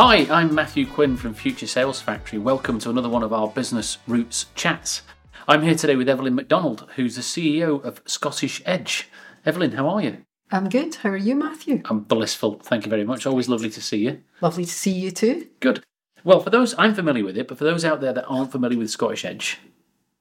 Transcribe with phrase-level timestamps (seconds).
[0.00, 2.38] Hi, I'm Matthew Quinn from Future Sales Factory.
[2.38, 5.02] Welcome to another one of our Business Routes chats.
[5.48, 9.08] I'm here today with Evelyn McDonald, who's the CEO of Scottish Edge.
[9.44, 10.18] Evelyn, how are you?
[10.52, 10.94] I'm good.
[10.94, 11.82] How are you, Matthew?
[11.86, 12.60] I'm blissful.
[12.60, 13.26] Thank you very much.
[13.26, 14.22] Always lovely to see you.
[14.40, 15.48] Lovely to see you too.
[15.58, 15.82] Good.
[16.22, 18.78] Well, for those, I'm familiar with it, but for those out there that aren't familiar
[18.78, 19.58] with Scottish Edge,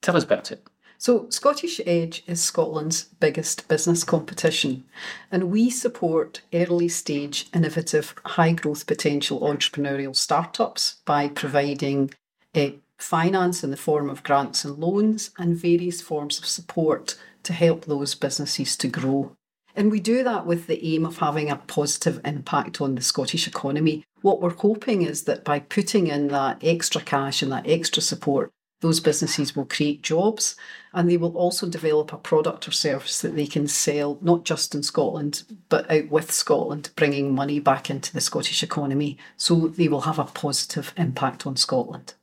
[0.01, 0.67] tell us about it.
[0.99, 4.83] So, Scottish Edge is Scotland's biggest business competition,
[5.31, 12.09] and we support early stage, innovative, high growth potential entrepreneurial startups by providing
[12.55, 17.53] uh, finance in the form of grants and loans and various forms of support to
[17.53, 19.35] help those businesses to grow.
[19.75, 23.47] And we do that with the aim of having a positive impact on the Scottish
[23.47, 24.03] economy.
[24.21, 28.51] What we're hoping is that by putting in that extra cash and that extra support,
[28.81, 30.55] those businesses will create jobs
[30.93, 34.75] and they will also develop a product or service that they can sell not just
[34.75, 39.17] in Scotland but out with Scotland, bringing money back into the Scottish economy.
[39.35, 42.13] So they will have a positive impact on Scotland.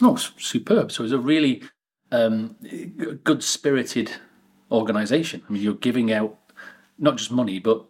[0.00, 0.92] Oh, superb.
[0.92, 1.62] So it's a really
[2.12, 2.56] um,
[3.24, 4.12] good spirited
[4.70, 5.42] organisation.
[5.48, 6.38] I mean, you're giving out
[6.98, 7.84] not just money, but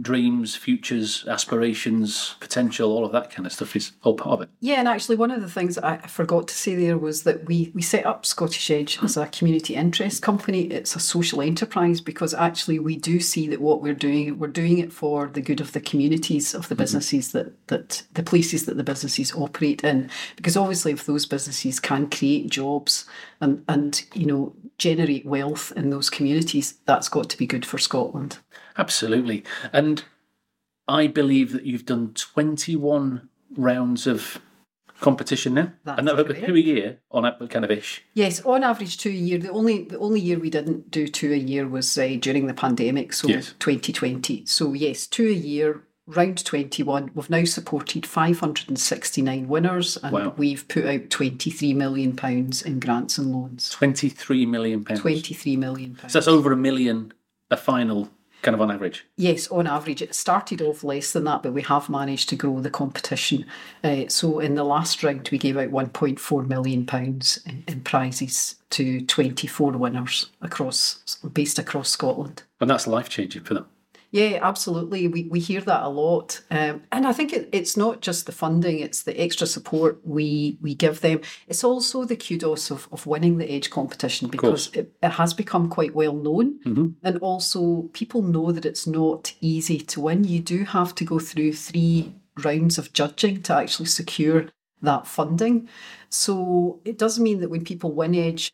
[0.00, 4.48] dreams, futures, aspirations, potential, all of that kind of stuff is all part of it.
[4.60, 7.70] Yeah, and actually, one of the things I forgot to say there was that we
[7.74, 10.62] we set up Scottish Edge as a community interest company.
[10.62, 14.78] It's a social enterprise because actually we do see that what we're doing, we're doing
[14.78, 17.38] it for the good of the communities of the businesses mm-hmm.
[17.38, 20.08] that that the places that the businesses operate in.
[20.36, 23.04] Because obviously, if those businesses can create jobs
[23.40, 27.78] and and you know generate wealth in those communities, that's got to be good for
[27.78, 28.38] Scotland.
[28.76, 29.44] Absolutely.
[29.72, 30.04] And
[30.88, 34.40] I believe that you've done 21 rounds of
[35.00, 38.02] competition now, That's and that two a year on kind of ish.
[38.14, 39.38] Yes, on average two a year.
[39.38, 42.54] The only the only year we didn't do two a year was uh, during the
[42.54, 43.54] pandemic, so Yes.
[43.58, 44.46] 2020.
[44.46, 45.82] So yes, two a year.
[46.08, 50.34] Round 21, we've now supported 569 winners and Wow.
[50.36, 53.70] we've put out 23 million pounds in grants and loans.
[53.70, 55.00] 23 million pounds.
[55.00, 56.12] 23 million pounds.
[56.12, 57.12] So that's over a million
[57.52, 58.10] a final,
[58.42, 59.06] kind of on average.
[59.16, 62.60] Yes, on average, it started off less than that, but we have managed to grow
[62.60, 63.46] the competition.
[63.82, 68.56] Uh, so in the last round, we gave out 1.4 million pounds in, in prizes
[68.70, 72.42] to 24 winners across, based across Scotland.
[72.60, 73.66] And that's life changing for them.
[74.12, 75.08] Yeah, absolutely.
[75.08, 76.42] We, we hear that a lot.
[76.50, 80.58] Um, and I think it, it's not just the funding, it's the extra support we,
[80.60, 81.22] we give them.
[81.48, 85.70] It's also the kudos of, of winning the Edge competition because it, it has become
[85.70, 86.60] quite well known.
[87.02, 90.24] And also, people know that it's not easy to win.
[90.24, 94.46] You do have to go through three rounds of judging to actually secure
[94.82, 95.70] that funding.
[96.10, 98.52] So it does mean that when people win Edge,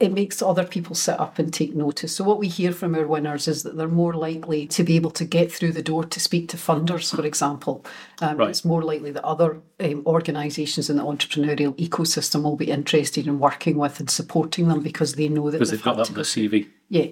[0.00, 2.16] it makes other people sit up and take notice.
[2.16, 5.10] So, what we hear from our winners is that they're more likely to be able
[5.12, 7.84] to get through the door to speak to funders, for example.
[8.20, 8.48] Um, Right.
[8.48, 13.38] It's more likely that other um, organisations in the entrepreneurial ecosystem will be interested in
[13.38, 16.22] working with and supporting them because they know that Because they've got that on the
[16.22, 16.68] CV.
[16.88, 17.08] Yeah.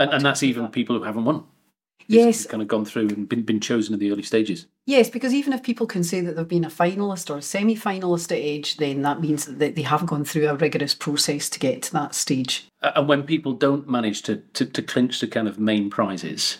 [0.00, 1.44] And, and that's even people who haven't won.
[2.12, 4.66] Yes, Kind of gone through and been, been chosen in the early stages.
[4.86, 7.76] Yes, because even if people can say that they've been a finalist or a semi
[7.76, 11.58] finalist at Edge, then that means that they have gone through a rigorous process to
[11.58, 12.68] get to that stage.
[12.80, 16.58] And when people don't manage to, to, to clinch the kind of main prizes,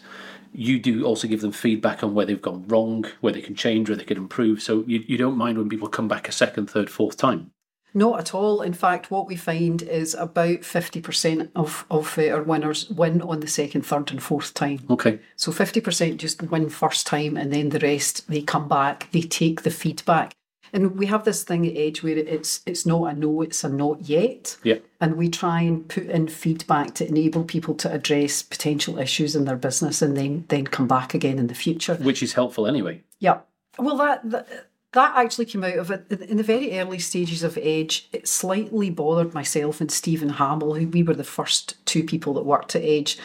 [0.53, 3.89] you do also give them feedback on where they've gone wrong, where they can change,
[3.89, 4.63] where they can improve.
[4.63, 7.51] So you, you don't mind when people come back a second, third, fourth time.
[7.95, 8.63] Not at all.
[8.63, 13.41] In fact, what we find is about 50% of, of uh, our winners win on
[13.41, 14.81] the second, third, and fourth time.
[14.89, 15.19] Okay.
[15.37, 19.63] So 50% just win first time, and then the rest, they come back, they take
[19.63, 20.33] the feedback.
[20.73, 23.69] And we have this thing at Edge where it's it's not a no, it's a
[23.69, 24.57] not yet.
[24.63, 24.79] Yeah.
[25.03, 29.45] And we try and put in feedback to enable people to address potential issues in
[29.45, 31.97] their business and then then come back again in the future.
[31.97, 33.03] Which is helpful anyway.
[33.19, 33.41] Yeah.
[33.79, 37.59] Well, that, that that actually came out of it in the very early stages of
[37.61, 38.09] Edge.
[38.13, 42.45] It slightly bothered myself and Stephen Hamill, who we were the first two people that
[42.45, 43.19] worked at Edge.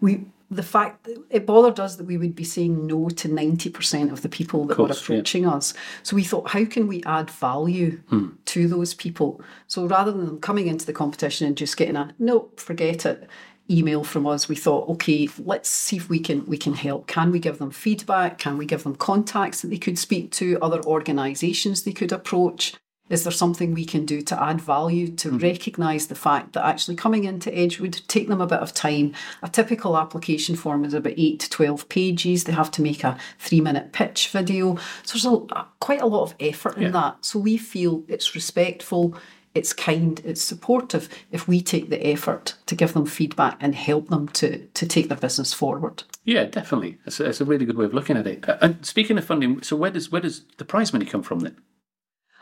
[0.00, 3.68] We the fact that it bothered us that we would be saying no to ninety
[3.68, 5.16] percent of the people that were course, yeah.
[5.16, 5.74] approaching us.
[6.02, 8.28] So we thought, how can we add value hmm.
[8.46, 9.42] to those people?
[9.66, 13.28] So rather than them coming into the competition and just getting a no, forget it
[13.70, 17.06] email from us we thought okay let's see if we can we can help.
[17.06, 18.38] Can we give them feedback?
[18.38, 22.74] Can we give them contacts that they could speak to other organizations they could approach?
[23.10, 25.38] Is there something we can do to add value to mm-hmm.
[25.38, 29.14] recognize the fact that actually coming into edge would take them a bit of time?
[29.42, 32.44] A typical application form is about 8 to 12 pages.
[32.44, 34.76] They have to make a 3 minute pitch video.
[35.04, 37.24] So there's a, quite a lot of effort in that.
[37.24, 39.16] So we feel it's respectful
[39.54, 44.08] it's kind, it's supportive if we take the effort to give them feedback and help
[44.08, 46.02] them to, to take their business forward.
[46.24, 46.98] Yeah, definitely.
[47.04, 48.48] That's a, that's a really good way of looking at it.
[48.48, 51.40] Uh, And speaking of funding, so where does where does the prize money come from
[51.40, 51.56] then?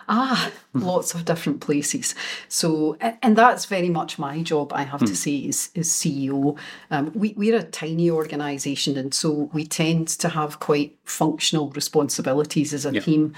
[0.08, 2.14] Ah, lots of different places.
[2.48, 4.72] So, and that's very much my job.
[4.72, 6.56] I have to say, is is CEO.
[6.92, 12.72] Um, we we're a tiny organisation, and so we tend to have quite functional responsibilities
[12.72, 13.34] as a team.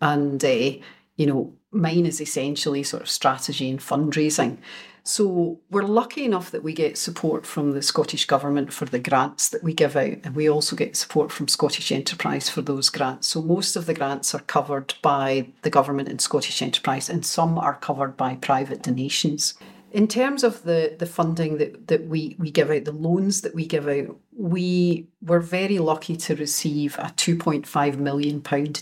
[0.00, 0.70] And uh,
[1.16, 4.58] you know, mine is essentially sort of strategy and fundraising.
[5.04, 9.48] So we're lucky enough that we get support from the Scottish Government for the grants
[9.48, 13.26] that we give out, and we also get support from Scottish Enterprise for those grants.
[13.26, 17.58] So most of the grants are covered by the government and Scottish Enterprise, and some
[17.58, 19.54] are covered by private donations.
[19.92, 23.54] In terms of the, the funding that, that we, we give out, the loans that
[23.54, 28.40] we give out, we were very lucky to receive a £2.5 million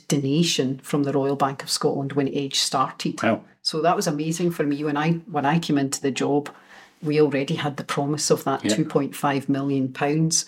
[0.09, 3.21] donation from the Royal Bank of Scotland when Edge started.
[3.23, 3.43] Wow.
[3.62, 6.49] So that was amazing for me when I when I came into the job.
[7.02, 8.75] We already had the promise of that Yeah.
[8.75, 10.44] two point five million pounds,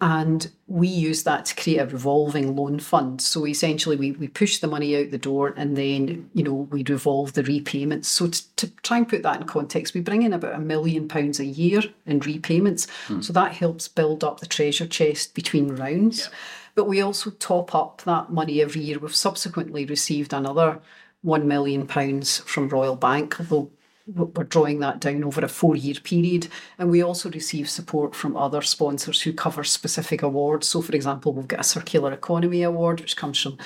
[0.00, 3.20] and we used that to create a revolving loan fund.
[3.20, 6.82] So essentially, we we push the money out the door, and then you know we
[6.88, 8.08] revolve the repayments.
[8.08, 11.06] So to, to try and put that in context, we bring in about a million
[11.06, 12.86] pounds a year in repayments.
[13.06, 13.20] Hmm.
[13.20, 16.30] So that helps build up the treasure chest between rounds.
[16.74, 18.98] But we also top up that money every year.
[18.98, 20.80] We've subsequently received another
[21.20, 23.70] one million pounds from Royal Bank, although
[24.14, 26.48] we're drawing that down over a four-year period.
[26.78, 30.68] And we also receive support from other sponsors who cover specific awards.
[30.68, 33.58] So, for example, we've got a Circular Economy Award, which comes from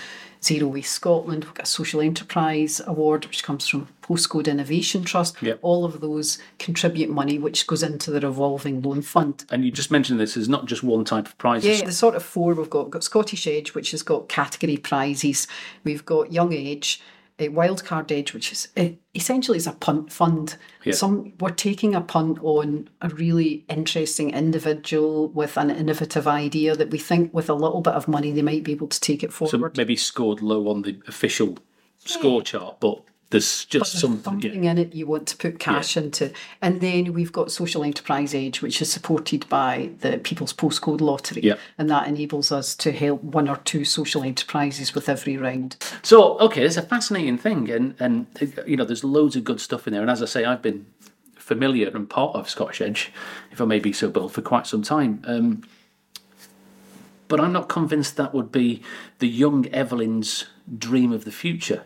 [0.42, 1.44] Zero Waste Scotland.
[1.44, 5.40] We've got a Social Enterprise Award, which comes from Postcode Innovation Trust.
[5.40, 5.58] Yep.
[5.62, 9.46] All of those contribute money, which goes into the revolving loan fund.
[9.50, 11.64] And you just mentioned this is not just one type of prize.
[11.64, 12.84] Yeah, the sort of four we've got.
[12.84, 15.46] We've got Scottish Edge, which has got category prizes.
[15.82, 17.00] We've got Young Edge,
[17.38, 20.56] a Wildcard Edge, which is eh, essentially is a punt fund.
[20.84, 20.92] Yeah.
[20.94, 26.90] Some we're taking a punt on a really interesting individual with an innovative idea that
[26.90, 29.32] we think with a little bit of money they might be able to take it
[29.32, 29.76] So forward.
[29.76, 31.58] maybe scored low on the official
[31.98, 34.22] score chart, but there's just something.
[34.22, 34.70] something Yeah.
[34.72, 36.32] in it you want to put cash into.
[36.62, 41.42] And then we've got Social Enterprise Edge, which is supported by the People's Postcode Lottery.
[41.42, 41.54] Yeah.
[41.76, 45.76] And that enables us to help one or two social enterprises with every round.
[46.02, 48.26] So okay, it's a fascinating thing, and and
[48.66, 50.02] you know, there's loads of good stuff in there.
[50.02, 50.86] And as I say, I've been
[51.34, 53.12] familiar and part of Scottish Edge,
[53.52, 55.22] if I may be so bold, for quite some time.
[55.26, 55.62] Um,
[57.28, 58.82] but I'm not convinced that would be
[59.18, 60.44] the young Evelyn's
[60.78, 61.84] dream of the future.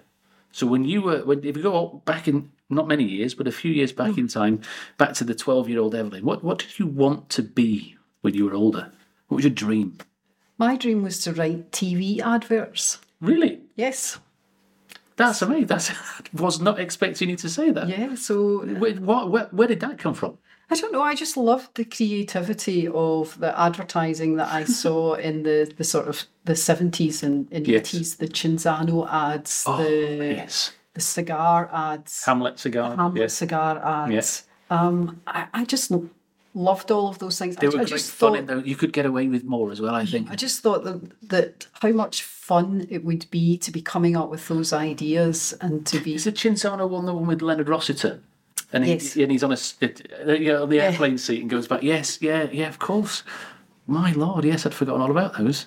[0.53, 3.53] So when you were, when, if you go back in not many years, but a
[3.53, 4.21] few years back hmm.
[4.21, 4.61] in time,
[4.97, 8.35] back to the 12 year old Evelyn, what what did you want to be when
[8.35, 8.91] you were older?
[9.29, 9.99] What was your dream?
[10.59, 12.99] My dream was to write TV adverts.
[13.21, 13.61] Really?
[13.77, 14.19] Yes.
[15.17, 15.67] That's amazing.
[15.67, 15.95] That's I
[16.33, 17.89] was not expecting you to say that.
[17.89, 18.15] Yeah.
[18.15, 20.39] So Where, what, where, where did that come from?
[20.71, 21.03] I don't know.
[21.03, 26.09] I just loved the creativity of the advertising that I saw in the, the sort
[26.09, 27.49] of the 70s and.
[27.51, 30.73] 80s, the Cinzano ads, Oh, the, yes.
[30.95, 32.25] the cigar ads.
[32.25, 32.95] Hamlet cigar.
[32.97, 33.35] Hamlet yes.
[33.35, 34.13] cigar ads.
[34.13, 34.45] Yes.
[34.71, 35.91] Um, I, I just
[36.55, 37.57] loved all of those things.
[37.57, 38.59] They I, were I great just fun thought, though.
[38.59, 40.31] You could get away with more as well, I think.
[40.31, 44.29] I just thought that, that how much fun it would be to be coming up
[44.29, 46.15] with those ideas and to be.
[46.15, 48.21] Is the Cinzano one the one with Leonard Rossiter?
[48.73, 49.17] And, he, Yes.
[49.17, 52.21] and he's on a uh, you know, on the airplane seat and goes back, yes,
[52.21, 53.23] yeah, yeah, of course.
[53.87, 55.67] My lord, yes, I'd forgotten all about those.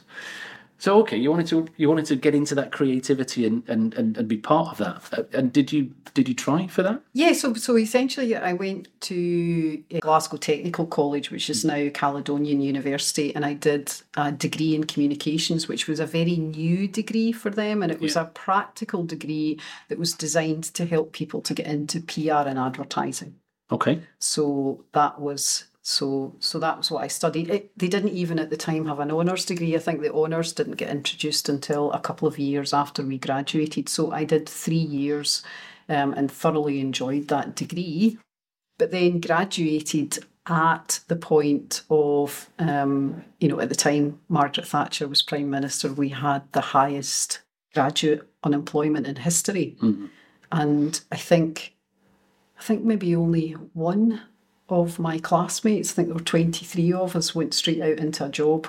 [0.82, 4.18] So okay, you wanted to you wanted to get into that creativity and, and, and,
[4.18, 5.20] and be part of that.
[5.20, 7.04] Uh, And did you did you try for that?
[7.14, 12.62] Yeah, so so essentially, I went to uh, Glasgow Technical College, which is now Caledonian
[12.62, 17.52] University, and I did a degree in communications, which was a very new degree for
[17.52, 19.60] them, and it was a practical degree
[19.90, 23.36] that was designed to help people to get into PR and advertising.
[23.72, 24.02] Okay.
[24.18, 27.50] So that was so so that was what I studied.
[27.50, 29.76] It, they didn't even at the time have an honours degree.
[29.76, 33.90] I think the honours didn't get introduced until a couple of years after we graduated.
[33.90, 35.44] So I did three years
[35.90, 38.20] um, and thoroughly enjoyed that degree.
[38.78, 45.08] But then graduated at the point of um, you know at the time Margaret Thatcher
[45.08, 45.92] was prime minister.
[45.92, 47.40] We had the highest
[47.74, 49.78] graduate unemployment in history,
[50.52, 51.74] and I think
[52.60, 54.22] I think maybe only one
[54.72, 58.30] of my classmates, I think there were 23 of us, went straight out into a
[58.30, 58.68] job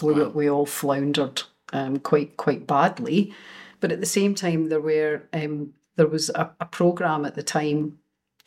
[0.00, 3.32] where we, we all floundered um, quite quite badly.
[3.80, 7.42] But at the same time, there were um, there was a, a program at the
[7.42, 7.98] time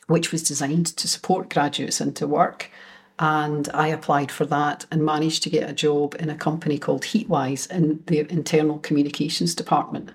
[0.08, 2.72] which was designed to support graduates into work.
[3.20, 7.02] And I applied for that and managed to get a job in a company called
[7.02, 10.12] Heatwise in the internal communications department.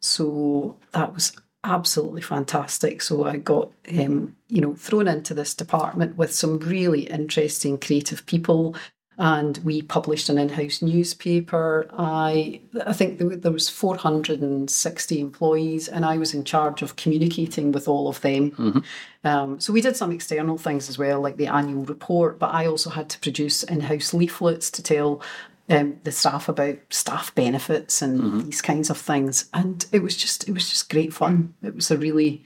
[0.00, 1.32] So that was
[1.64, 3.02] absolutely fantastic.
[3.02, 8.24] So I got, um, you know, thrown into this department with some really interesting creative
[8.26, 8.76] people
[9.18, 11.88] and we published an in-house newspaper.
[11.98, 17.88] I I think there, was 460 employees, and I was in charge of communicating with
[17.88, 18.52] all of them.
[18.52, 18.78] Mm-hmm.
[19.24, 22.38] Um, so we did some external things as well, like the annual report.
[22.38, 25.20] But I also had to produce in-house leaflets to tell
[25.68, 28.40] um, the staff about staff benefits and Mm-hmm.
[28.46, 29.48] these kinds of things.
[29.52, 31.54] And it was just it was just great fun.
[31.62, 32.44] It was a really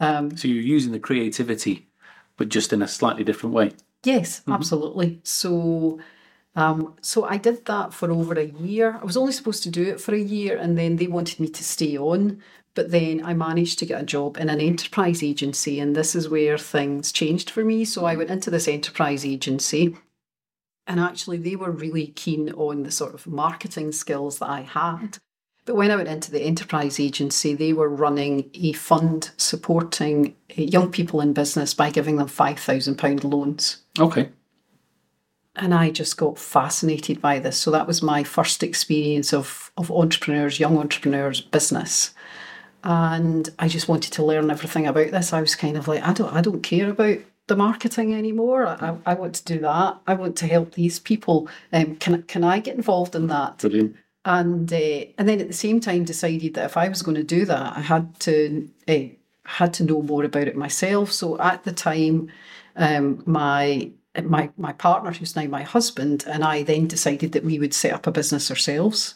[0.00, 1.88] um, So you're using the creativity,
[2.36, 3.72] but just in a slightly different way.
[4.04, 5.20] Yes, absolutely.
[5.22, 5.98] So,
[6.56, 8.98] um, so I did that for over a year.
[9.00, 11.48] I was only supposed to do it for a year, and then they wanted me
[11.48, 12.42] to stay on.
[12.74, 16.28] But then I managed to get a job in an enterprise agency, and this is
[16.28, 17.84] where things changed for me.
[17.84, 19.96] So I went into this enterprise agency,
[20.86, 25.18] and actually they were really keen on the sort of marketing skills that I had.
[25.64, 30.62] But when I went into the enterprise agency, they were running a fund supporting uh,
[30.62, 33.78] young people in business by giving them £5,000 loans.
[33.98, 34.28] Okay.
[35.56, 37.56] And I just got fascinated by this.
[37.56, 42.12] So that was my first experience of, of entrepreneurs, young entrepreneurs, business.
[42.82, 45.32] And I just wanted to learn everything about this.
[45.32, 48.66] I was kind of like, I don't, I don't care about the marketing anymore.
[48.66, 49.98] I, I want to do that.
[50.06, 51.48] I want to help these people.
[51.72, 53.58] Um, can can I get involved in that?
[53.58, 53.96] Brilliant.
[54.24, 57.22] and uh, and then at the same time decided that if I was going to
[57.24, 61.12] do that, I had to uh, had to know more about it myself.
[61.12, 62.30] So at the time,
[62.76, 63.90] um, my
[64.22, 67.92] my my partner, who's now my husband, and I then decided that we would set
[67.92, 69.14] up a business ourselves.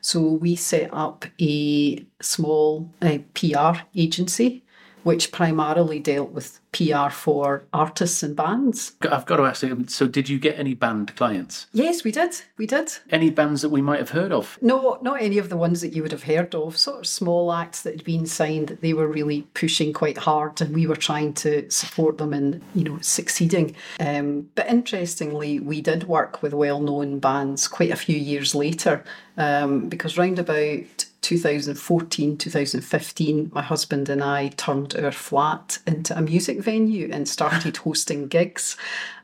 [0.00, 4.64] So we set up a small uh, PR agency,
[5.02, 8.92] which primarily dealt with PR for artists and bands.
[9.02, 11.66] I've got to ask you, so did you get any band clients?
[11.72, 12.34] Yes, we did.
[12.56, 12.92] We did.
[13.10, 14.58] Any bands that we might have heard of?
[14.62, 16.76] No, not any of the ones that you would have heard of.
[16.76, 20.60] Sort of small acts that had been signed that they were really pushing quite hard,
[20.60, 23.74] and we were trying to support them in, you know, succeeding.
[23.98, 29.02] Um, but interestingly, we did work with well-known bands quite a few years later,
[29.36, 36.20] um, because round about 2014, 2015, my husband and I turned our flat into a
[36.20, 38.76] music venue and started hosting gigs.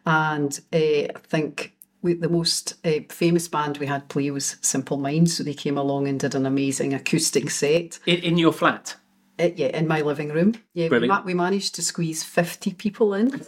[0.07, 1.73] And uh, I think
[2.03, 5.37] we, the most uh, famous band we had play was Simple Minds.
[5.37, 7.99] So they came along and did an amazing acoustic set.
[8.07, 8.95] In, in your flat?
[9.37, 10.55] Uh, yeah, in my living room.
[10.75, 13.45] Yeah, we, ma- we managed to squeeze 50 people in.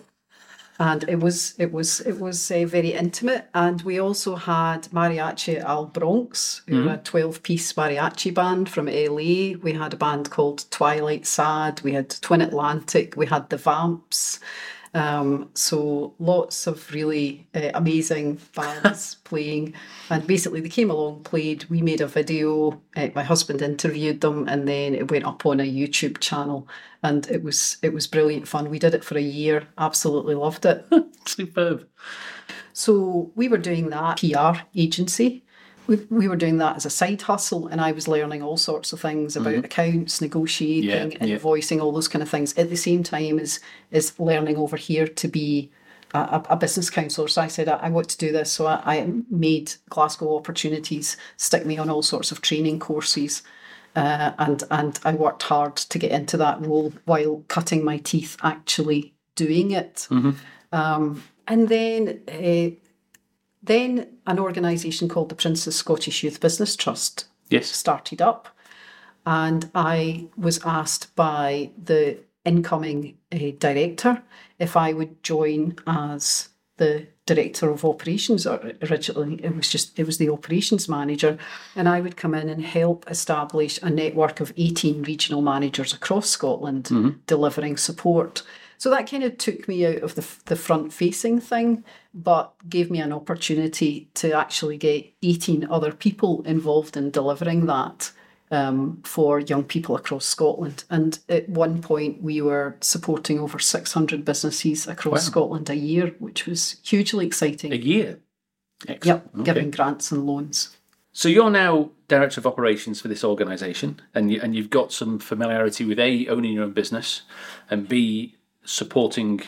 [0.80, 5.58] And it was it was it was uh, very intimate, and we also had Mariachi
[5.58, 9.58] El Bronx, who were a twelve piece mariachi band from LA.
[9.60, 11.80] We had a band called Twilight Sad.
[11.82, 13.16] We had Twin Atlantic.
[13.16, 14.38] We had the Vamps.
[14.94, 19.74] Um, so lots of really uh, amazing bands playing,
[20.10, 21.64] and basically they came along, played.
[21.64, 22.80] We made a video.
[22.96, 26.68] Uh, my husband interviewed them, and then it went up on a YouTube channel,
[27.02, 28.70] and it was it was brilliant fun.
[28.70, 29.68] We did it for a year.
[29.76, 30.86] Absolutely loved it.
[31.26, 31.86] Superb.
[32.72, 35.44] So we were doing that PR agency.
[35.88, 38.92] We, we were doing that as a side hustle, and I was learning all sorts
[38.92, 41.38] of things about accounts, negotiating, Yeah, yeah.
[41.38, 42.56] invoicing, all those kind of things.
[42.56, 43.58] At the same time as
[43.90, 45.70] is learning over here to be
[46.14, 47.28] a, a, business counsellor.
[47.28, 48.52] So I said I, I want to do this.
[48.52, 53.42] So I, I made Glasgow opportunities stick me on all sorts of training courses.
[53.96, 58.36] Uh, and and I worked hard to get into that role while cutting my teeth
[58.42, 60.06] actually doing it.
[60.72, 62.76] Um, and then uh,
[63.62, 67.68] then an organisation called the Prince's Scottish Youth Business Trust Yes.
[67.68, 68.48] started up,
[69.24, 74.22] and I was asked by the incoming uh, director
[74.58, 78.46] if I would join as the director of operations.
[78.46, 81.38] Originally, it was just it was the operations manager,
[81.76, 86.30] and I would come in and help establish a network of eighteen regional managers across
[86.30, 87.18] Scotland mm-hmm.
[87.26, 88.42] delivering support.
[88.78, 91.82] So that kind of took me out of the, the front facing thing,
[92.14, 98.12] but gave me an opportunity to actually get 18 other people involved in delivering that
[98.50, 100.84] um, for young people across Scotland.
[100.90, 106.46] And at one point, we were supporting over 600 businesses across Scotland a year, which
[106.46, 107.72] was hugely exciting.
[107.72, 108.18] A year.
[108.86, 109.04] Excellent.
[109.24, 109.44] Yep, Okay.
[109.44, 110.76] giving grants and loans.
[111.12, 115.18] So you're now director of operations for this organisation, and you, and you've got some
[115.18, 117.22] familiarity with a owning your own business,
[117.70, 119.40] and b supporting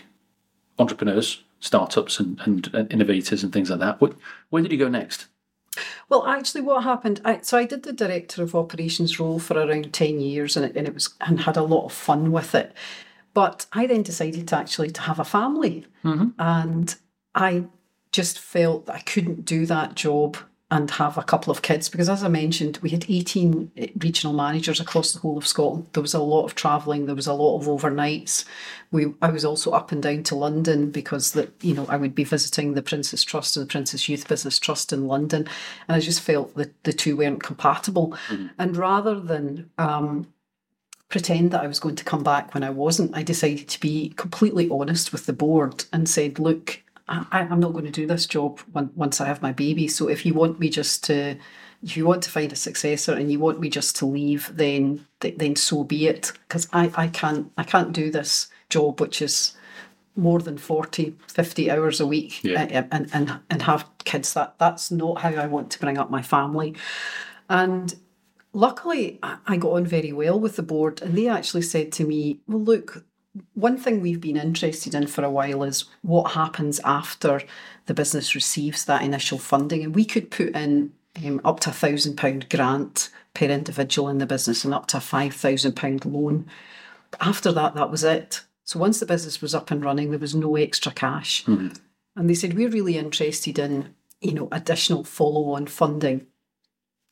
[0.79, 4.01] entrepreneurs, startups, and, and, and innovators and things like that.
[4.01, 4.15] What,
[4.49, 5.27] where did you go next?
[6.09, 7.21] Well, actually, what happened?
[7.25, 10.77] I, so I did the director of operations role for around ten years, and it,
[10.77, 12.73] and it was and had a lot of fun with it.
[13.33, 16.29] But I then decided to actually to have a family, mm-hmm.
[16.39, 16.95] and
[17.35, 17.65] I
[18.13, 20.37] just felt that I couldn't do that job
[20.71, 24.79] and have a couple of kids because, as I mentioned, we had 18 regional managers
[24.79, 25.87] across the whole of Scotland.
[25.93, 28.45] There was a lot of travelling, there was a lot of overnights.
[28.93, 32.15] We, I was also up and down to London because that you know I would
[32.15, 35.49] be visiting the Prince's Trust and the Prince's Youth Business Trust in London,
[35.89, 38.17] and I just felt that the two weren't compatible.
[38.29, 38.47] Mm-hmm.
[38.59, 40.29] And rather than um,
[41.09, 44.11] pretend that I was going to come back when I wasn't, I decided to be
[44.11, 48.27] completely honest with the board and said, look, I, am not going to do this
[48.27, 49.89] job once I have my baby.
[49.89, 51.37] So if you want me just to,
[51.83, 55.07] if you want to find a successor and you want me just to leave, then
[55.21, 56.33] then so be it.
[56.47, 59.57] Because I, I can't I can't do this job, which is
[60.17, 62.63] more than 40, 50 hours a week yeah.
[62.63, 64.35] Uh, and, and, and have kids.
[64.35, 66.77] That That's not how I want to bring up my family.
[67.49, 67.95] And
[68.53, 72.41] luckily, I got on very well with the board, and they actually said to me,
[72.47, 73.05] Well, look,
[73.55, 77.41] one thing we've been interested in for a while is what happens after
[77.87, 79.85] the business receives that initial funding.
[79.85, 80.93] And we could put in
[81.25, 84.97] um, up to a thousand pound grant per individual in the business and up to
[84.97, 86.47] a five thousand pound loan.
[87.11, 88.43] But after that, that was it.
[88.65, 91.45] So once the business was up and running, there was no extra cash.
[91.45, 91.75] Mm-hmm.
[92.17, 96.27] And they said, We're really interested in, you know, additional follow-on funding.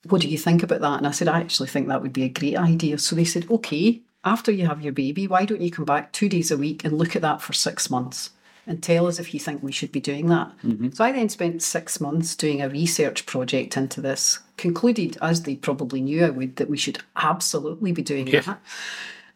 [0.08, 0.98] What do you think about that?
[0.98, 2.98] And I said, I actually think that would be a great idea.
[2.98, 6.28] So they said, Okay, after you have your baby, why don't you come back two
[6.28, 8.30] days a week and look at that for six months
[8.66, 10.52] and tell us if you think we should be doing that?
[10.64, 10.90] Mm-hmm.
[10.90, 15.56] So I then spent six months doing a research project into this, concluded, as they
[15.56, 18.40] probably knew I would, that we should absolutely be doing yeah.
[18.40, 18.60] that.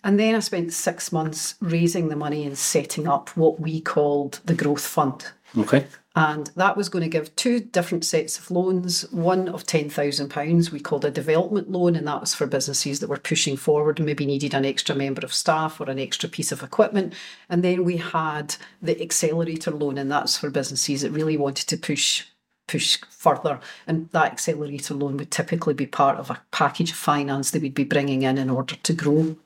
[0.05, 4.41] And then I spent six months raising the money and setting up what we called
[4.45, 5.27] the Growth Fund.
[5.57, 5.87] Okay.
[6.15, 10.81] And that was going to give two different sets of loans one of £10,000, we
[10.81, 14.27] called a development loan, and that was for businesses that were pushing forward and maybe
[14.27, 17.15] needed an extra member of staff or an extra piece of equipment.
[17.49, 21.77] And then we had the accelerator loan, and that's for businesses that really wanted to
[21.79, 22.27] push
[22.69, 23.59] push further.
[23.87, 27.75] And that accelerator loan would typically be part of a package of finance they would
[27.75, 29.37] be bringing in in order to grow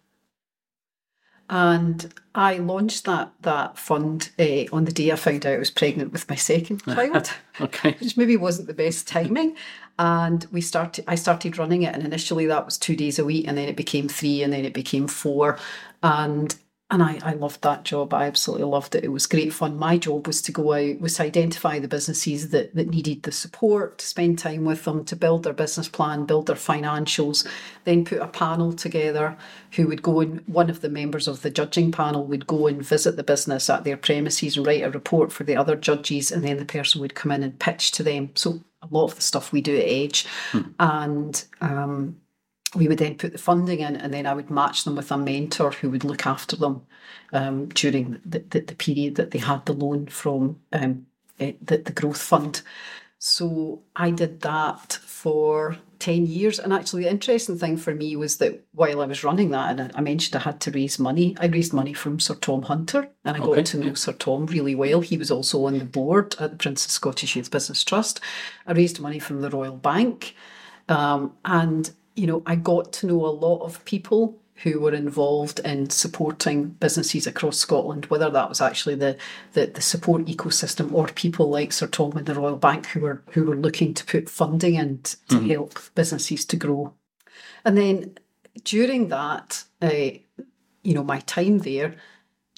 [1.49, 5.71] and I launched that that fund uh, on the day I found out I was
[5.71, 7.31] pregnant with my second child,
[7.61, 9.57] okay, which maybe wasn't the best timing.
[9.99, 11.05] And we started.
[11.09, 13.77] I started running it, and initially that was two days a week, and then it
[13.77, 15.59] became three, and then it became four,
[16.03, 16.55] and
[16.89, 18.15] and I, I loved that job.
[18.15, 19.03] I absolutely loved it.
[19.03, 19.77] It was great fun.
[19.77, 23.33] My job was to go out, was to identify the businesses that, that needed the
[23.33, 27.45] support, to spend time with them, to build their business plan, build their financials,
[27.85, 29.37] then put a panel together
[29.73, 32.87] who would go and one of the members of the judging panel would go and
[32.87, 36.45] visit the business at their premises and write a report for the other judges, and
[36.45, 38.31] then the person would come in and pitch to them.
[38.37, 40.25] So a lot of the stuff we do at Edge.
[40.53, 40.63] Hmm.
[40.79, 42.17] And um,
[42.77, 45.17] we would then put the funding in and then I would match them with a
[45.17, 46.83] mentor who would look after them
[47.33, 51.07] um, during the, the, the, period that they had the loan from um,
[51.41, 52.63] eh, the, the growth fund.
[53.19, 56.59] So I did that for 10 years.
[56.59, 59.93] And actually, the interesting thing for me was that while I was running that, and
[59.95, 63.37] I mentioned I had to raise money, I raised money from Sir Tom Hunter and
[63.37, 63.57] I okay.
[63.57, 65.01] got to know Sir Tom really well.
[65.01, 68.21] He was also on the board at the Prince's Scottish Youth Business Trust.
[68.67, 70.35] I raised money from the Royal Bank.
[70.89, 75.61] Um, and you know, I got to know a lot of people who were involved
[75.61, 79.19] in supporting businesses across Scotland, whether that was actually the,
[79.53, 83.23] the, the, support ecosystem or people like Sir Tom and the Royal Bank who were
[83.33, 85.51] who were looking to put funding in to mm-hmm.
[85.51, 86.95] help businesses to grow.
[87.67, 88.19] And then
[88.65, 89.91] during that, uh,
[90.83, 91.97] you know, my time there,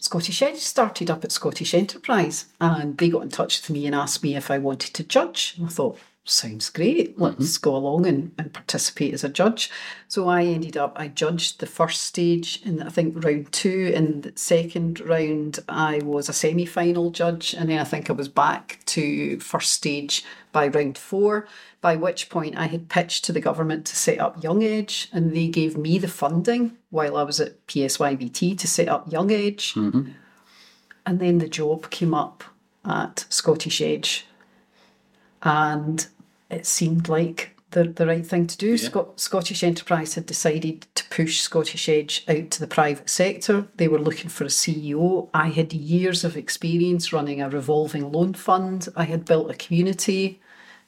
[0.01, 3.95] Scottish Edge started up at Scottish Enterprise and they got in touch with me and
[3.95, 5.55] asked me if I wanted to judge.
[5.59, 5.99] And I thought,
[6.31, 7.19] sounds great.
[7.19, 7.71] Let's mm-hmm.
[7.71, 9.71] go along and, and participate as a judge.
[10.09, 13.93] So I ended up, I judged the first stage in, I think, round two.
[13.95, 17.55] In the second round, I was a semi final judge.
[17.55, 21.47] And then I think I was back to first stage by round four,
[21.81, 25.09] by which point I had pitched to the government to set up Young Edge.
[25.13, 29.31] And they gave me the funding while I was at PSYBT to set up Young
[29.31, 29.75] Edge.
[29.75, 30.13] Mm-hmm.
[31.07, 32.45] And then the job came up
[32.85, 34.27] at Scottish Edge.
[35.43, 36.07] And
[36.51, 38.71] it seemed like the, the right thing to do.
[38.71, 38.77] Yeah.
[38.77, 43.67] Scot- Scottish Enterprise had decided to push Scottish Edge out to the private sector.
[43.77, 45.29] They were looking for a CEO.
[45.35, 48.89] I had years of experience running a revolving loan fund.
[48.97, 50.41] I had built a community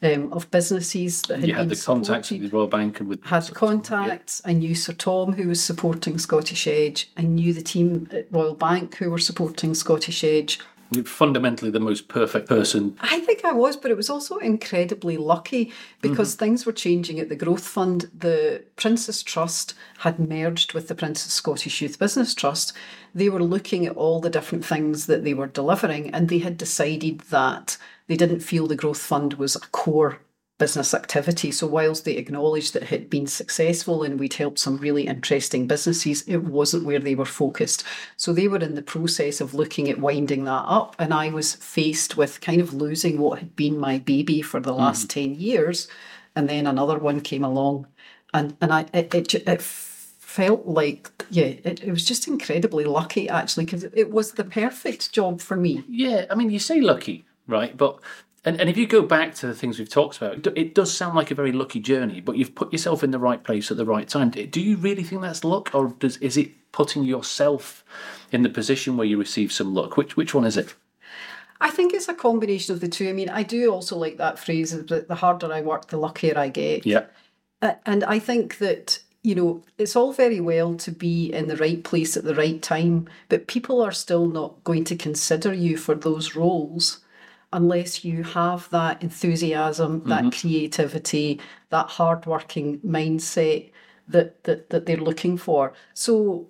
[0.02, 2.06] um, of businesses that had you had the supported.
[2.06, 4.40] contacts with the Royal Bank and with had contacts.
[4.44, 4.50] Yeah.
[4.50, 7.10] I knew Sir Tom who was supporting Scottish Edge.
[7.18, 10.58] I knew the team at Royal Bank who were supporting Scottish Edge
[11.04, 12.96] fundamentally the most perfect person.
[13.00, 16.44] I think I was, but it was also incredibly lucky because mm-hmm.
[16.44, 18.10] things were changing at the Growth Fund.
[18.16, 22.72] The Prince's Trust had merged with the Prince's Scottish Youth Business Trust.
[23.14, 26.56] They were looking at all the different things that they were delivering, and they had
[26.56, 27.76] decided that
[28.06, 30.18] they didn't feel the Growth Fund was a core
[30.60, 31.50] business activity.
[31.50, 35.66] So, whilst they acknowledged that it had been successful and we'd helped some really interesting
[35.66, 37.82] businesses, it wasn't where they were focused.
[38.16, 40.94] So, they were in the process of looking at winding that up.
[41.00, 44.72] And I was faced with kind of losing what had been my baby for the
[44.72, 45.14] last mm.
[45.14, 45.88] 10 years.
[46.36, 47.88] And then another one came along.
[48.32, 49.62] And, and I, it, it, it
[50.30, 55.10] felt like yeah it, it was just incredibly lucky actually because it was the perfect
[55.10, 57.98] job for me yeah i mean you say lucky right but
[58.44, 61.14] and, and if you go back to the things we've talked about, it does sound
[61.14, 63.84] like a very lucky journey, but you've put yourself in the right place at the
[63.84, 64.30] right time.
[64.30, 67.84] Do you really think that's luck, or does is it putting yourself
[68.32, 69.96] in the position where you receive some luck?
[69.96, 70.74] Which which one is it?
[71.60, 73.10] I think it's a combination of the two.
[73.10, 76.38] I mean, I do also like that phrase that the harder I work, the luckier
[76.38, 76.86] I get.
[76.86, 77.06] Yeah.
[77.84, 81.84] And I think that you know, it's all very well to be in the right
[81.84, 85.94] place at the right time, but people are still not going to consider you for
[85.94, 87.00] those roles
[87.52, 90.40] unless you have that enthusiasm, that mm-hmm.
[90.40, 93.70] creativity, that hardworking mindset
[94.08, 95.72] that, that that they're looking for.
[95.94, 96.46] So,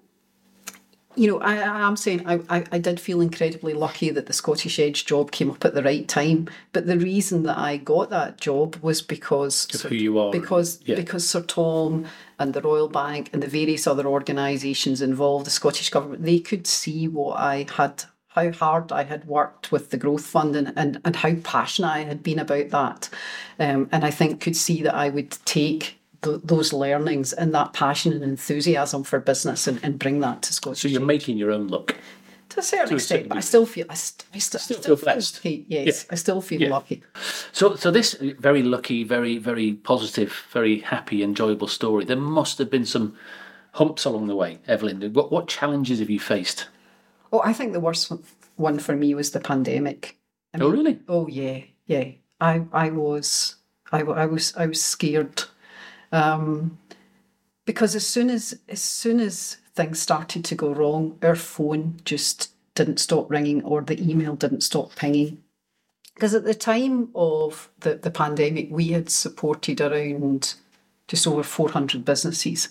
[1.17, 4.79] you know, I, am saying I, I, I did feel incredibly lucky that the Scottish
[4.79, 6.49] Edge job came up at the right time.
[6.73, 10.31] But the reason that I got that job was because of who you are.
[10.31, 10.97] Because yeah.
[10.97, 12.07] because Sir Tom
[12.39, 16.67] and the Royal Bank and the various other organisations involved, the Scottish Government, they could
[16.67, 21.01] see what I had how hard I had worked with the growth fund and, and,
[21.05, 23.09] and how passionate I had been about that.
[23.59, 28.13] Um, and I think could see that I would take those learnings and that passion
[28.13, 30.83] and enthusiasm for business and, and bring that to Scottish.
[30.83, 31.97] So you're making your own luck.
[32.51, 34.79] To a certain to extent, a but I still feel I, st- I st- still,
[34.79, 35.37] still, feel blessed.
[35.37, 35.65] Lucky.
[35.69, 36.13] Yes, yeah.
[36.13, 36.69] I still feel yeah.
[36.69, 37.03] lucky.
[37.53, 42.05] So, so this very lucky, very, very positive, very happy, enjoyable story.
[42.05, 43.17] There must have been some
[43.73, 45.13] humps along the way, Evelyn.
[45.13, 46.67] What what challenges have you faced?
[47.33, 48.13] Oh, I think the worst
[48.57, 50.17] one for me was the pandemic.
[50.53, 50.99] I oh, mean, oh, really?
[51.09, 52.11] Oh, yeah, yeah.
[52.41, 53.57] I, I was,
[53.93, 55.45] I, I was, I was scared,
[56.13, 56.79] um,
[57.67, 62.51] because as soon as, as soon as things started to go wrong, our phone just
[62.75, 65.43] didn't stop ringing, or the email didn't stop pinging.
[66.15, 70.55] Because at the time of the, the pandemic, we had supported around
[71.09, 72.69] just over 400 businesses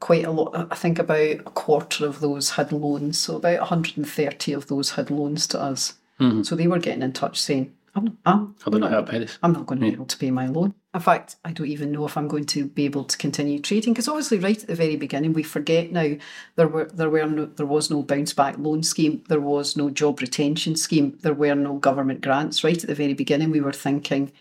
[0.00, 0.68] quite a lot.
[0.70, 5.10] I think about a quarter of those had loans, so about 130 of those had
[5.10, 5.94] loans to us.
[6.18, 6.42] Mm-hmm.
[6.42, 9.18] So they were getting in touch saying, I'm, I'm, I don't know how to pay
[9.18, 9.38] this.
[9.42, 10.74] I'm not going to be able to pay my loan.
[10.94, 13.92] In fact, I don't even know if I'm going to be able to continue trading
[13.92, 16.14] because obviously, right at the very beginning, we forget now
[16.56, 19.90] there were there were no, there was no bounce back loan scheme, there was no
[19.90, 22.62] job retention scheme, there were no government grants.
[22.62, 24.32] Right at the very beginning, we were thinking,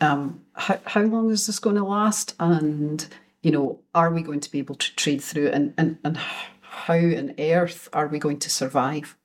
[0.00, 2.34] um, how how long is this going to last?
[2.38, 3.06] And
[3.44, 6.16] you know, are we going to be able to trade through and, and, and
[6.62, 9.16] how on earth are we going to survive?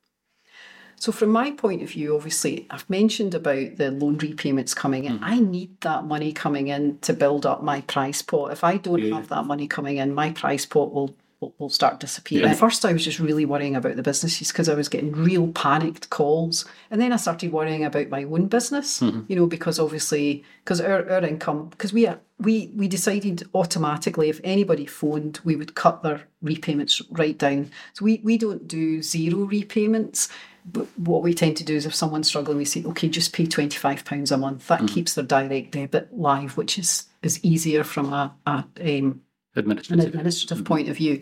[0.96, 5.18] So, from my point of view, obviously, I've mentioned about the loan repayments coming in.
[5.18, 5.22] Mm.
[5.22, 8.52] I need that money coming in to build up my price pot.
[8.52, 9.14] If I don't yeah.
[9.14, 12.44] have that money coming in, my price pot will will, will start disappearing.
[12.44, 12.52] Yeah.
[12.52, 15.48] At first, I was just really worrying about the businesses because I was getting real
[15.48, 16.64] panicked calls.
[16.90, 19.22] And then I started worrying about my own business, mm-hmm.
[19.28, 24.40] you know, because obviously, because our, our income, because we, we, we decided automatically if
[24.44, 27.70] anybody phoned, we would cut their repayments right down.
[27.94, 30.28] So we, we don't do zero repayments.
[30.66, 33.46] But what we tend to do is if someone's struggling, we say, okay, just pay
[33.46, 34.66] £25 a month.
[34.68, 34.88] That mm.
[34.88, 39.22] keeps their direct debit live, which is, is easier from a, a um,
[39.56, 40.66] administrative, an administrative mm-hmm.
[40.66, 41.20] point of view.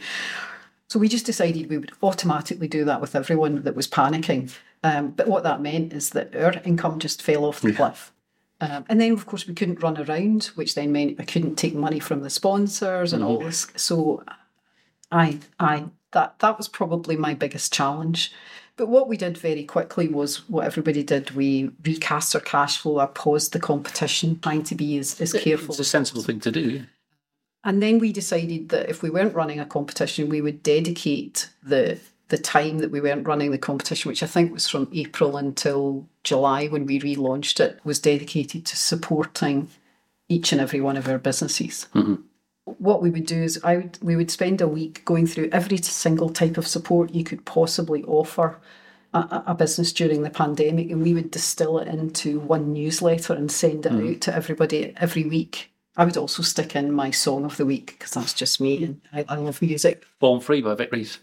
[0.89, 4.55] So we just decided we would automatically do that with everyone that was panicking.
[4.83, 7.77] Um, but what that meant is that our income just fell off the yeah.
[7.77, 8.13] cliff.
[8.61, 11.75] Um, and then, of course, we couldn't run around, which then meant I couldn't take
[11.75, 13.31] money from the sponsors and mm-hmm.
[13.31, 13.69] all this.
[13.77, 14.25] So,
[15.13, 18.33] I, I, that that was probably my biggest challenge.
[18.77, 21.33] But what we did very quickly was what everybody did.
[21.33, 25.71] We recast our cash flow, I paused the competition, trying to be as, as careful.
[25.71, 26.85] It's a sensible thing to do.
[27.65, 31.99] And then we decided that if we weren't running a competition, we would dedicate the
[32.29, 36.07] the time that we weren't running the competition, which I think was from April until
[36.25, 39.71] July when we relaunched it, was dedicated to supporting
[40.29, 41.89] each and every one of our businesses.
[41.95, 42.17] Mm-hmm.
[42.65, 45.79] What we would do is I would we would spend a week going through every
[45.79, 48.59] single type of support you could possibly offer
[49.15, 53.51] a, a business during the pandemic, and we would distill it into one newsletter and
[53.51, 54.11] send it mm-hmm.
[54.11, 57.97] out to everybody every week I would also stick in my song of the week
[57.99, 60.07] because that's just me and I, I love music.
[60.21, 61.19] Born Free by Vic Reeves.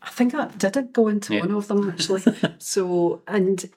[0.00, 1.40] I think I did go into yeah.
[1.40, 2.22] one of them actually.
[2.58, 3.70] so and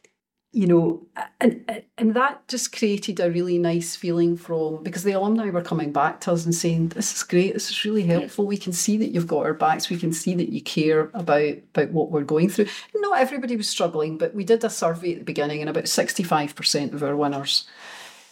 [0.54, 1.06] you know,
[1.42, 5.92] and and that just created a really nice feeling from because the alumni were coming
[5.92, 7.54] back to us and saying, "This is great.
[7.54, 8.48] This is really helpful.
[8.48, 9.90] We can see that you've got our backs.
[9.90, 13.68] We can see that you care about about what we're going through." Not everybody was
[13.68, 17.04] struggling, but we did a survey at the beginning, and about sixty five percent of
[17.04, 17.66] our winners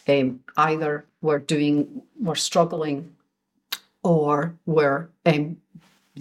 [0.08, 3.16] um, either were doing, were struggling,
[4.04, 5.58] or were um,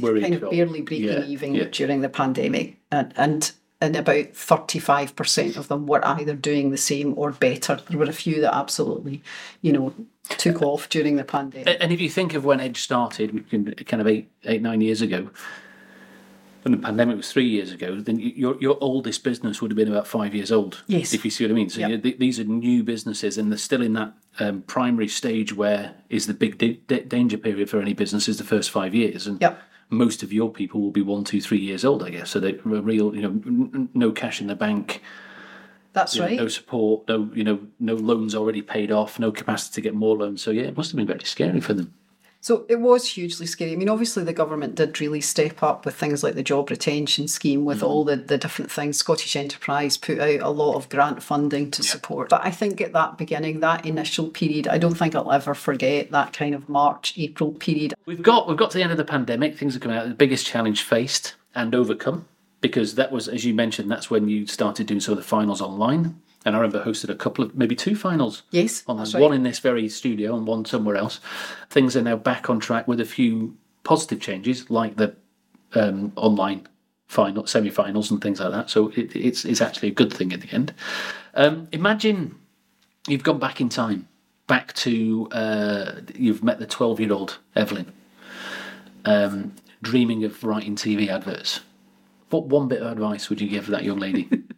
[0.01, 1.65] kind of barely breaking yeah, even yeah.
[1.65, 6.71] during the pandemic, and and and about thirty five percent of them were either doing
[6.71, 7.81] the same or better.
[7.89, 9.23] There were a few that absolutely,
[9.61, 9.93] you know,
[10.29, 11.77] took off during the pandemic.
[11.81, 15.31] And if you think of when Edge started, kind of eight, eight, nine years ago,
[16.63, 19.89] when the pandemic was three years ago, then your your oldest business would have been
[19.91, 20.83] about five years old.
[20.87, 21.13] Yes.
[21.13, 21.71] If you see what I mean.
[21.71, 21.91] So Yep.
[21.91, 25.95] you th- these are new businesses, and they're still in that um, primary stage where
[26.09, 29.41] is the big da- danger period for any business is the first five years, and
[29.41, 29.61] Yep.
[29.91, 32.31] most of your people will be one, two, three years old, I guess.
[32.31, 35.03] So they're real, you know, n- no cash in the bank,
[35.93, 36.37] That's you know, right.
[36.39, 40.17] no support, no, you know, no loans already paid off, no capacity to get more
[40.17, 40.41] loans.
[40.43, 41.93] So yeah, it must have been very scary for them.
[42.43, 43.73] So it was hugely scary.
[43.73, 47.29] I mean, obviously, the government did really step up with things like the job retention
[47.29, 48.21] scheme, with all mm-hmm.
[48.23, 48.97] the, the different things.
[48.97, 52.31] Scottish Enterprise put out a lot of grant funding to support.
[52.31, 56.11] But I think at that beginning, that initial period, I don't think I'll ever forget
[56.11, 57.95] that kind of March, April period.
[58.07, 59.57] We've got we've got to the end of the pandemic.
[59.57, 60.09] Things are coming out.
[60.09, 62.27] The biggest challenge faced and overcome
[62.61, 65.61] because that was, as you mentioned, that's when you started doing some of the finals
[65.61, 66.21] online.
[66.45, 69.15] And I remember hosted a couple of maybe two finals Yes, right.
[69.15, 71.21] one in this very studio and one somewhere else.
[71.71, 75.15] Things are now back on track with a few positive changes, like the
[75.75, 76.67] um, online
[77.07, 78.71] final semi-finals and things like that.
[78.71, 80.75] So it, it's it's actually a good thing in the end.
[81.35, 82.35] Um, imagine
[83.07, 84.09] you've gone back in time,
[84.47, 87.93] back to uh, you've met the twelve-year-old Evelyn,
[89.05, 91.61] um, dreaming of writing TV adverts.
[92.31, 94.29] What one bit of advice would you give that young lady?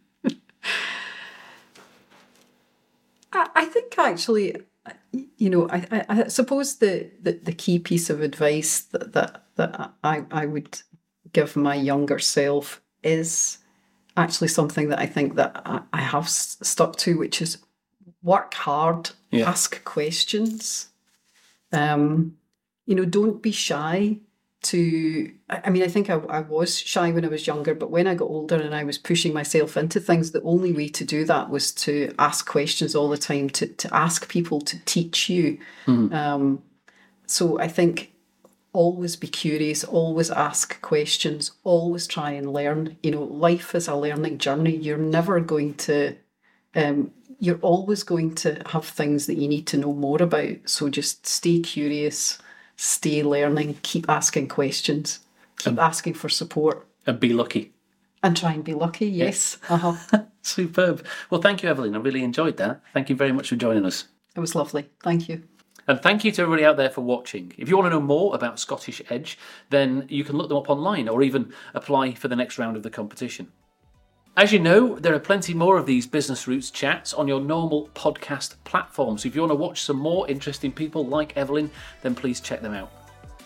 [3.35, 4.55] I, I think actually,
[5.37, 9.43] you know, I, I, I suppose the, the, the key piece of advice that, that,
[9.55, 10.81] that I, I would
[11.33, 13.59] give my younger self is
[14.17, 17.57] actually something that I think that I, I have stuck to, which is
[18.23, 19.49] work hard, Yeah.
[19.49, 20.87] ask questions.
[21.71, 22.37] Um,
[22.85, 24.19] you know, don't be shy
[24.65, 28.07] to I mean, I think I, I was shy when I was younger, but when
[28.07, 31.23] I got older and I was pushing myself into things, the only way to do
[31.25, 35.59] that was to ask questions all the time, to, to ask people to teach you.
[36.13, 36.63] Um,
[37.27, 38.11] so I think
[38.73, 42.97] always be curious, always ask questions, always try and learn.
[43.03, 44.75] You know, life is a learning journey.
[44.75, 46.15] You're never going to
[46.75, 50.57] um, you're always going to have things that you need to know more about.
[50.65, 52.39] So just stay curious,
[52.75, 55.19] stay learning, keep asking questions,
[55.57, 57.71] keep asking for support, and be lucky.
[58.23, 59.05] and try and be lucky.
[59.07, 59.57] Yes.
[59.69, 60.23] Uh-huh.
[60.41, 61.05] Superb.
[61.29, 61.95] Well, thank you, Evelyn.
[61.95, 62.81] I really enjoyed that.
[62.93, 64.05] Thank you very much for joining us.
[64.35, 64.89] It was lovely.
[65.03, 65.43] Thank you.
[65.87, 67.53] And thank you to everybody out there for watching.
[67.57, 69.37] If you want to know more about Scottish Edge,
[69.69, 72.81] then you can look them up online or even apply for the next round of
[72.83, 73.51] the competition.
[74.37, 77.87] As you know, there are plenty more of these Business Routes chats on your normal
[77.95, 79.23] podcast platforms.
[79.23, 81.71] So if you want to watch some more interesting people like Evelyn,
[82.01, 82.91] then please check them out.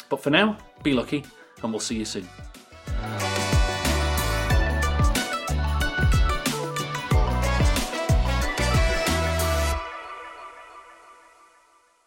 [0.10, 1.24] But for now, be lucky,
[1.62, 2.28] and we'll see you soon.